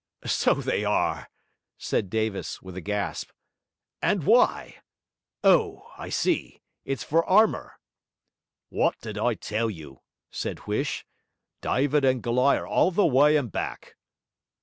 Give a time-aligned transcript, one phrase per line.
[0.25, 1.29] 'So they are,'
[1.77, 3.29] said Davis, with a gasp.
[4.01, 4.77] 'And why?
[5.43, 7.75] Oh, I see, it's for armour.'
[8.71, 10.01] 'Wot did I tell you?'
[10.31, 11.05] said Huish.
[11.61, 13.95] 'Dyvid and Goliar all the w'y and back.'